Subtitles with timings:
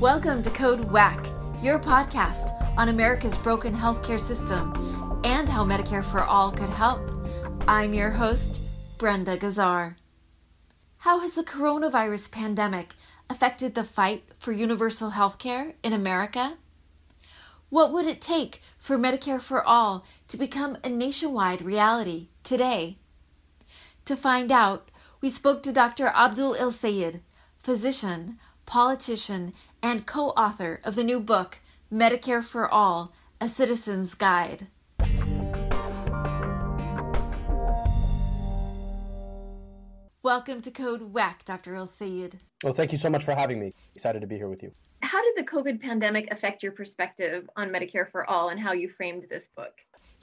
[0.00, 1.24] Welcome to Code WACK,
[1.62, 4.74] your podcast on America's broken healthcare system
[5.24, 7.00] and how Medicare for All could help.
[7.66, 8.60] I'm your host,
[8.98, 9.96] Brenda Gazzar.
[10.98, 12.92] How has the coronavirus pandemic
[13.30, 16.58] affected the fight for universal healthcare in America?
[17.70, 22.98] What would it take for Medicare for All to become a nationwide reality today?
[24.04, 24.90] To find out,
[25.22, 26.08] we spoke to Dr.
[26.08, 27.22] Abdul El-Sayed,
[27.62, 29.54] physician, politician,
[29.86, 31.60] and co author of the new book,
[31.92, 34.66] Medicare for All A Citizen's Guide.
[40.24, 41.76] Welcome to Code WACK, Dr.
[41.76, 42.40] El-Sayed.
[42.64, 43.74] Well, thank you so much for having me.
[43.94, 44.72] Excited to be here with you.
[45.02, 48.88] How did the COVID pandemic affect your perspective on Medicare for All and how you
[48.88, 49.74] framed this book?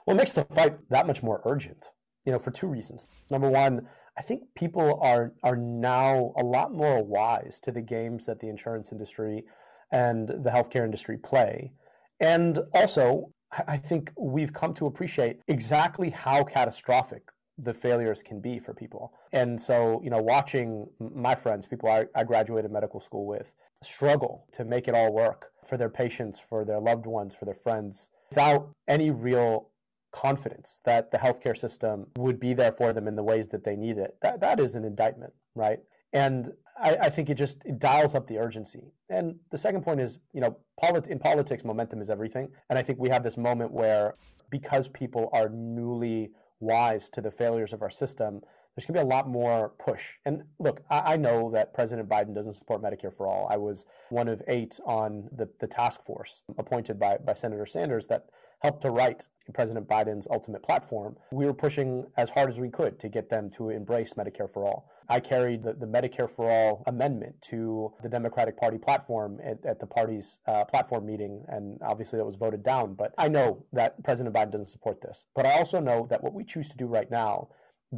[0.04, 1.88] Well, it makes the fight that much more urgent,
[2.24, 3.06] you know, for two reasons.
[3.30, 8.26] Number one, I think people are are now a lot more wise to the games
[8.26, 9.44] that the insurance industry
[9.90, 11.72] and the healthcare industry play.
[12.20, 13.32] And also,
[13.68, 19.12] I think we've come to appreciate exactly how catastrophic the failures can be for people.
[19.32, 24.46] And so, you know, watching my friends, people I, I, graduated medical school with, struggle
[24.52, 28.08] to make it all work for their patients, for their loved ones, for their friends,
[28.30, 29.68] without any real
[30.14, 33.74] confidence that the healthcare system would be there for them in the ways that they
[33.74, 34.16] need it.
[34.22, 35.80] That that is an indictment, right?
[36.12, 38.92] And I, I think it just it dials up the urgency.
[39.10, 42.48] And the second point is, you know, polit- in politics, momentum is everything.
[42.70, 44.14] And I think we have this moment where
[44.50, 48.42] because people are newly wise to the failures of our system,
[48.74, 50.14] there's going to be a lot more push.
[50.24, 53.46] And look, I, I, know that President Biden doesn't support Medicare for all.
[53.50, 58.08] I was one of eight on the, the task force appointed by, by Senator Sanders
[58.08, 58.26] that
[58.64, 62.98] helped to write President Biden's ultimate platform, we were pushing as hard as we could
[62.98, 64.90] to get them to embrace Medicare for all.
[65.06, 69.80] I carried the, the Medicare for all amendment to the Democratic Party platform at, at
[69.80, 72.94] the party's uh, platform meeting, and obviously that was voted down.
[72.94, 75.26] But I know that President Biden doesn't support this.
[75.34, 77.48] But I also know that what we choose to do right now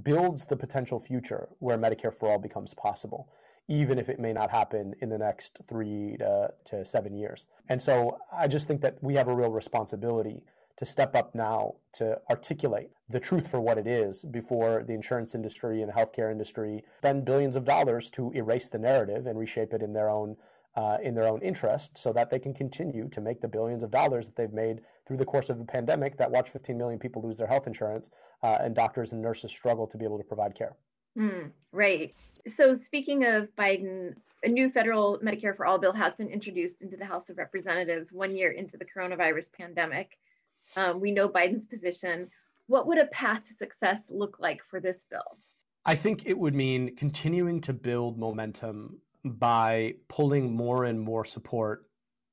[0.02, 3.28] builds the potential future where Medicare for all becomes possible
[3.68, 7.46] even if it may not happen in the next three to, to, seven years.
[7.68, 10.42] And so I just think that we have a real responsibility
[10.76, 15.34] to step up now to articulate the truth for what it is before the insurance
[15.34, 19.72] industry and the healthcare industry spend billions of dollars to erase the narrative and reshape
[19.72, 20.36] it in their own
[20.76, 23.90] uh, in their own interest so that they can continue to make the billions of
[23.90, 27.22] dollars that they've made through the course of the pandemic that watched 15 million people
[27.22, 28.10] lose their health insurance
[28.42, 30.76] uh, and doctors and nurses struggle to be able to provide care.
[31.18, 32.14] Mm, right.
[32.46, 34.14] So, speaking of Biden,
[34.44, 38.12] a new federal Medicare for All bill has been introduced into the House of Representatives
[38.12, 40.18] one year into the coronavirus pandemic.
[40.76, 42.28] Um, we know Biden's position.
[42.66, 45.38] What would a path to success look like for this bill?
[45.84, 48.98] I think it would mean continuing to build momentum
[49.32, 51.86] by pulling more and more support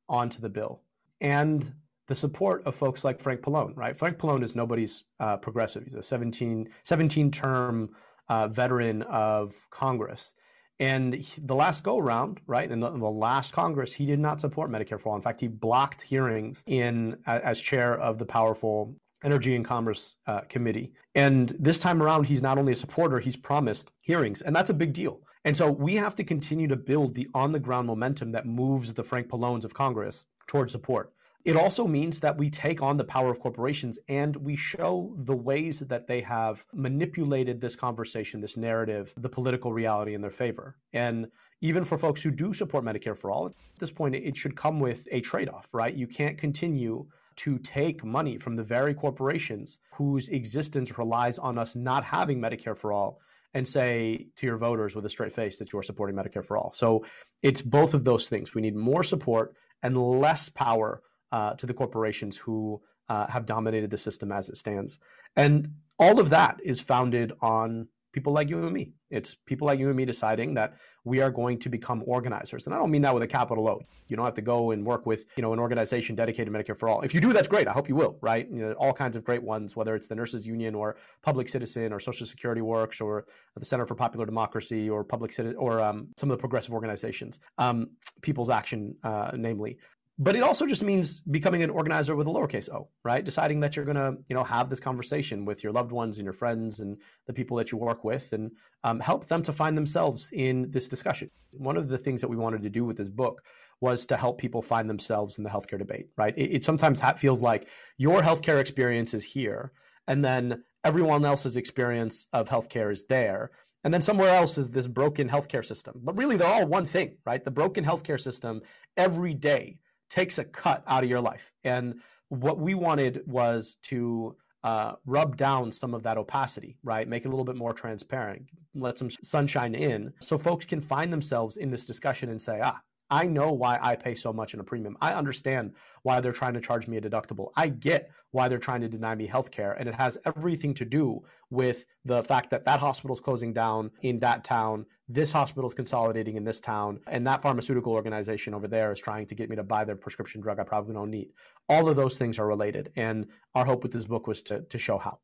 [0.09, 0.81] onto the bill
[1.21, 1.73] and
[2.07, 3.95] the support of folks like Frank Pallone, right?
[3.95, 5.83] Frank Pallone is nobody's uh, progressive.
[5.83, 7.89] He's a 17, 17 term
[8.27, 10.33] uh, veteran of Congress.
[10.79, 14.19] And he, the last go around, right, in the, in the, last Congress, he did
[14.19, 15.15] not support Medicare for all.
[15.15, 20.41] In fact, he blocked hearings in as chair of the powerful Energy and Commerce uh,
[20.41, 20.91] Committee.
[21.15, 24.73] And this time around, he's not only a supporter, he's promised hearings, and that's a
[24.73, 25.21] big deal.
[25.45, 28.93] And so we have to continue to build the on the ground momentum that moves
[28.93, 31.13] the Frank Pallones of Congress towards support.
[31.43, 35.35] It also means that we take on the power of corporations and we show the
[35.35, 40.77] ways that they have manipulated this conversation, this narrative, the political reality in their favor.
[40.93, 41.27] And
[41.59, 44.79] even for folks who do support Medicare for all, at this point, it should come
[44.79, 45.93] with a trade off, right?
[45.93, 51.75] You can't continue to take money from the very corporations whose existence relies on us
[51.75, 53.19] not having Medicare for all
[53.53, 56.73] and say to your voters with a straight face that you're supporting Medicare for all.
[56.73, 57.05] So
[57.41, 58.55] it's both of those things.
[58.55, 63.91] We need more support and less power uh, to the corporations who uh, have dominated
[63.91, 64.99] the system as it stands.
[65.35, 68.93] And all of that is founded on people like you and me.
[69.09, 72.65] It's people like you and me deciding that we are going to become organizers.
[72.65, 73.81] And I don't mean that with a capital O.
[74.07, 76.77] You don't have to go and work with, you know, an organization dedicated to Medicare
[76.77, 77.01] for all.
[77.01, 77.67] If you do, that's great.
[77.67, 78.47] I hope you will, right?
[78.49, 81.91] You know, all kinds of great ones, whether it's the Nurses Union or Public Citizen
[81.91, 83.25] or Social Security Works or
[83.57, 87.39] the Center for Popular Democracy or Public Citizen or um, some of the progressive organizations,
[87.57, 87.89] um,
[88.21, 89.77] People's Action, uh, namely
[90.19, 93.75] but it also just means becoming an organizer with a lowercase o right deciding that
[93.75, 96.79] you're going to you know have this conversation with your loved ones and your friends
[96.79, 98.51] and the people that you work with and
[98.83, 102.37] um, help them to find themselves in this discussion one of the things that we
[102.37, 103.43] wanted to do with this book
[103.81, 107.41] was to help people find themselves in the healthcare debate right it, it sometimes feels
[107.41, 107.67] like
[107.97, 109.71] your healthcare experience is here
[110.07, 113.51] and then everyone else's experience of healthcare is there
[113.83, 115.99] and then somewhere else is this broken healthcare system.
[116.01, 117.43] But really, they're all one thing, right?
[117.43, 118.61] The broken healthcare system
[118.95, 119.79] every day
[120.13, 121.51] takes a cut out of your life.
[121.63, 121.95] And
[122.29, 127.07] what we wanted was to uh, rub down some of that opacity, right?
[127.07, 128.43] Make it a little bit more transparent,
[128.75, 132.79] let some sunshine in so folks can find themselves in this discussion and say, ah,
[133.13, 134.97] I know why I pay so much in a premium.
[134.99, 137.51] I understand why they're trying to charge me a deductible.
[137.55, 139.73] I get why they're trying to deny me health care.
[139.73, 141.21] And it has everything to do
[141.51, 144.87] with the fact that that hospital is closing down in that town.
[145.07, 147.01] This hospital is consolidating in this town.
[147.05, 150.41] And that pharmaceutical organization over there is trying to get me to buy their prescription
[150.41, 151.33] drug I probably don't need.
[151.69, 152.91] All of those things are related.
[152.95, 155.19] And our hope with this book was to, to show how.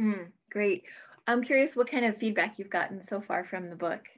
[0.00, 0.84] Mm, great.
[1.26, 4.08] I'm curious what kind of feedback you've gotten so far from the book.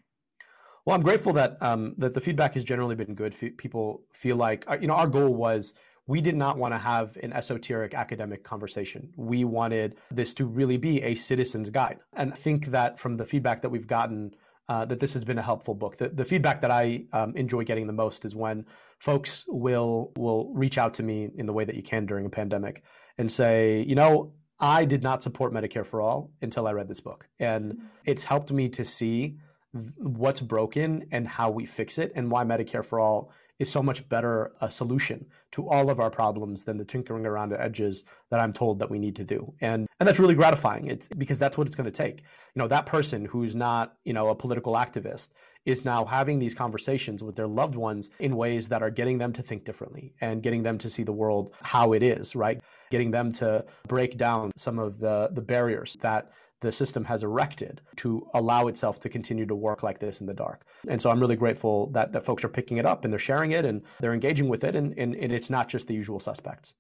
[0.85, 3.35] Well, I'm grateful that um, that the feedback has generally been good.
[3.41, 5.75] F- people feel like uh, you know our goal was
[6.07, 9.13] we did not want to have an esoteric academic conversation.
[9.17, 13.25] We wanted this to really be a citizen's guide, and I think that from the
[13.25, 14.35] feedback that we've gotten.
[14.69, 15.97] Uh, that this has been a helpful book.
[15.97, 18.67] The, the feedback that I um, enjoy getting the most is when
[19.01, 22.31] folks will will reach out to me in the way that you can during a
[22.31, 22.85] pandemic
[23.19, 27.01] and say, you know, I did not support Medicare for all until I read this
[27.01, 27.87] book, and mm-hmm.
[28.05, 29.39] it's helped me to see
[29.73, 34.09] what's broken and how we fix it and why Medicare for all is so much
[34.09, 38.41] better a solution to all of our problems than the tinkering around the edges that
[38.41, 39.53] I'm told that we need to do.
[39.61, 40.87] And and that's really gratifying.
[40.87, 42.21] It's because that's what it's going to take.
[42.55, 45.29] You know, that person who's not, you know, a political activist
[45.67, 49.33] is now having these conversations with their loved ones in ways that are getting them
[49.35, 52.63] to think differently and getting them to see the world how it is, right?
[52.91, 57.81] Getting them to break down some of the the barriers that the system has erected
[57.97, 60.65] to allow itself to continue to work like this in the dark.
[60.89, 63.53] And so I'm really grateful that, that folks are picking it up and they're sharing
[63.53, 64.77] it and they're engaging with it.
[64.77, 66.75] And, and, and it's not just the usual suspects.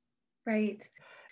[0.46, 0.82] Right.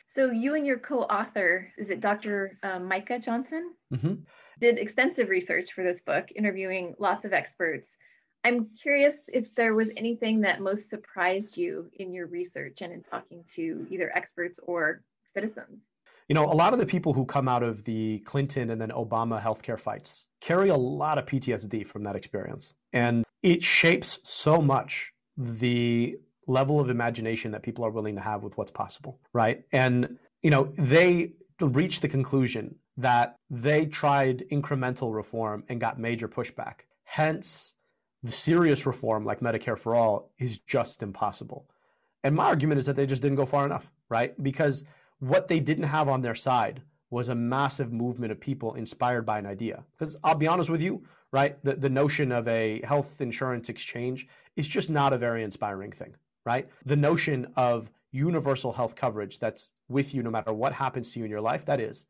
[0.06, 2.58] So you and your co-author, is it Dr.
[2.62, 3.74] Uh, Micah Johnson?
[3.92, 4.14] Mm-hmm.
[4.58, 7.96] Did extensive research for this book, interviewing lots of experts.
[8.44, 13.02] I'm curious if there was anything that most surprised you in your research and in
[13.02, 15.02] talking to either experts or
[15.34, 15.82] citizens.
[16.28, 18.90] You know, a lot of the people who come out of the Clinton and then
[18.90, 22.74] Obama healthcare fights carry a lot of PTSD from that experience.
[22.92, 28.42] And it shapes so much the level of imagination that people are willing to have
[28.42, 29.64] with what's possible, right?
[29.72, 36.28] And, you know, they reach the conclusion that they tried incremental reform and got major
[36.28, 36.80] pushback.
[37.04, 37.74] Hence,
[38.22, 41.70] the serious reform like Medicare for all is just impossible.
[42.24, 44.40] And my argument is that they just didn't go far enough, right?
[44.42, 44.84] Because
[45.20, 49.38] what they didn't have on their side was a massive movement of people inspired by
[49.38, 49.84] an idea.
[49.98, 51.62] Because I'll be honest with you, right?
[51.64, 54.26] The, the notion of a health insurance exchange
[54.56, 56.68] is just not a very inspiring thing, right?
[56.84, 61.24] The notion of universal health coverage that's with you no matter what happens to you
[61.24, 62.06] in your life, that is.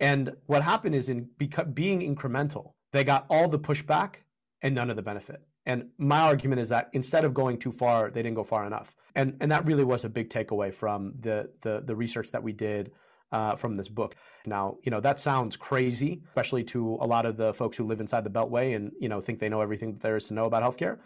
[0.00, 1.28] And what happened is in
[1.72, 4.16] being incremental, they got all the pushback
[4.62, 5.42] and none of the benefit.
[5.66, 8.94] And my argument is that instead of going too far, they didn't go far enough.
[9.14, 12.52] And and that really was a big takeaway from the the, the research that we
[12.52, 12.92] did
[13.32, 14.14] uh, from this book.
[14.46, 18.00] Now, you know that sounds crazy, especially to a lot of the folks who live
[18.00, 20.62] inside the Beltway and you know think they know everything there is to know about
[20.62, 20.98] healthcare,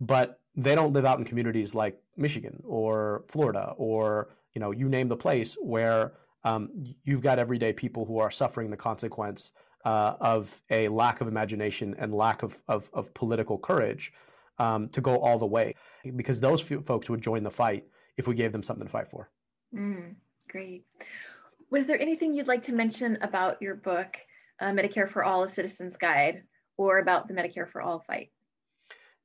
[0.00, 4.88] but they don't live out in communities like Michigan or Florida or you know you
[4.88, 6.14] name the place where
[6.44, 6.70] um,
[7.04, 9.52] you've got everyday people who are suffering the consequence
[9.84, 14.12] uh, of a lack of imagination and lack of, of, of political courage
[14.58, 15.74] um, to go all the way
[16.16, 17.84] because those folks would join the fight
[18.16, 19.30] if we gave them something to fight for.
[19.74, 20.14] Mm,
[20.48, 20.84] great.
[21.70, 24.16] Was there anything you'd like to mention about your book,
[24.60, 26.42] uh, Medicare for All: A Citizen's Guide,
[26.76, 28.30] or about the Medicare for All fight?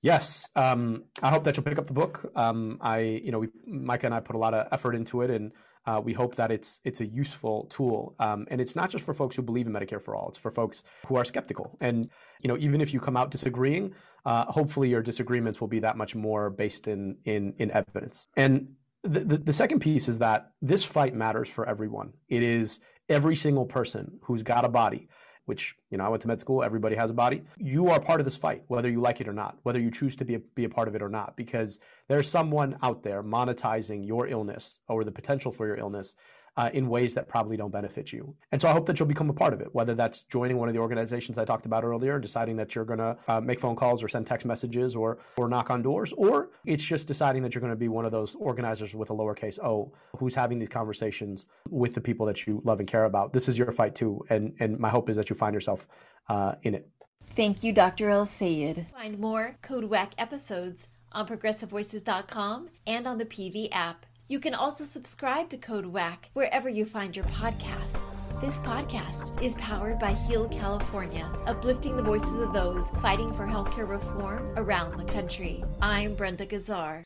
[0.04, 2.30] Yes, um, I hope that you'll pick up the book.
[2.36, 5.32] Um, I, you know, we, Micah and I put a lot of effort into it,
[5.32, 5.54] and
[5.86, 9.14] uh, we hope that it's it's a useful tool, um, and it's not just for
[9.14, 10.28] folks who believe in Medicare for all.
[10.28, 12.10] It's for folks who are skeptical, and
[12.42, 13.96] you know, even if you come out disagreeing,
[14.26, 18.28] uh, hopefully your disagreements will be that much more based in in in evidence.
[18.36, 22.12] And the, the, the second piece is that this fight matters for everyone.
[22.28, 25.08] It is every single person who's got a body
[25.46, 26.64] which you know I went to med school.
[26.64, 27.44] Everybody has a body.
[27.58, 30.16] You are part of this fight, whether you like it or not, whether you choose
[30.18, 33.24] to be a, be a part of it or not, because there's someone out there
[33.24, 36.16] monetizing your illness or the potential for your illness
[36.56, 38.36] uh, in ways that probably don't benefit you.
[38.52, 40.68] And so I hope that you'll become a part of it, whether that's joining one
[40.68, 43.60] of the organizations I talked about earlier and deciding that you're going to uh, make
[43.60, 47.42] phone calls or send text messages or or knock on doors, or it's just deciding
[47.44, 50.60] that you're going to be one of those organizers with a lowercase o who's having
[50.60, 53.34] these conversations with the people that you love and care about.
[53.34, 55.88] This is your fight too, and and my hope is that you find yourself
[56.30, 56.88] uh, in it.
[57.36, 58.10] Thank you, Dr.
[58.10, 58.88] El Sayed.
[58.94, 64.06] Find more Code WACK episodes on progressivevoices.com and on the PV app.
[64.34, 68.42] You can also subscribe to Code WACK wherever you find your podcasts.
[68.42, 73.88] This podcast is powered by Heal California, uplifting the voices of those fighting for healthcare
[73.88, 75.64] reform around the country.
[75.84, 77.04] I'm Brenda Gazzar.